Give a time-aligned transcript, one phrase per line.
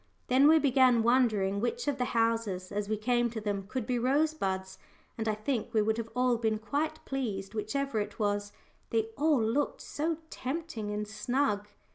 [0.29, 3.99] Then we began wondering which of the houses, as we came to them, could be
[3.99, 4.79] Rosebuds,
[5.15, 8.51] and I think we would have been quite pleased whichever it was
[8.89, 11.67] they all looked so tempting and snug.